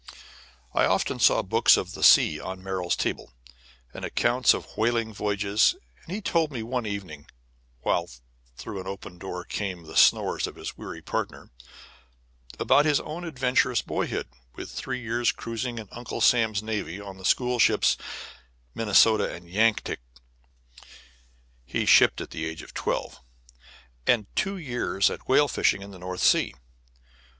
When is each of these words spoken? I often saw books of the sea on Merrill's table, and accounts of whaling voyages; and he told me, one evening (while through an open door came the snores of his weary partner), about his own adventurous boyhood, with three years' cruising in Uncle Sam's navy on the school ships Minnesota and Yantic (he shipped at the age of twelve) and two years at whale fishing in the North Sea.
I 0.73 0.85
often 0.87 1.19
saw 1.19 1.43
books 1.43 1.77
of 1.77 1.93
the 1.93 2.01
sea 2.01 2.39
on 2.39 2.63
Merrill's 2.63 2.95
table, 2.95 3.33
and 3.93 4.03
accounts 4.03 4.51
of 4.55 4.75
whaling 4.75 5.13
voyages; 5.13 5.75
and 6.01 6.15
he 6.15 6.21
told 6.21 6.51
me, 6.51 6.63
one 6.63 6.87
evening 6.87 7.27
(while 7.81 8.09
through 8.57 8.81
an 8.81 8.87
open 8.87 9.19
door 9.19 9.43
came 9.45 9.83
the 9.83 9.95
snores 9.95 10.47
of 10.47 10.55
his 10.55 10.75
weary 10.75 11.03
partner), 11.03 11.51
about 12.57 12.85
his 12.85 12.99
own 12.99 13.23
adventurous 13.23 13.83
boyhood, 13.83 14.27
with 14.55 14.71
three 14.71 14.99
years' 14.99 15.31
cruising 15.31 15.77
in 15.77 15.87
Uncle 15.91 16.19
Sam's 16.19 16.63
navy 16.63 16.99
on 16.99 17.19
the 17.19 17.23
school 17.23 17.59
ships 17.59 17.95
Minnesota 18.73 19.31
and 19.31 19.47
Yantic 19.47 19.99
(he 21.63 21.85
shipped 21.85 22.21
at 22.21 22.31
the 22.31 22.45
age 22.45 22.63
of 22.63 22.73
twelve) 22.73 23.19
and 24.07 24.25
two 24.35 24.57
years 24.57 25.11
at 25.11 25.29
whale 25.29 25.47
fishing 25.47 25.83
in 25.83 25.91
the 25.91 25.99
North 25.99 26.23
Sea. 26.23 26.55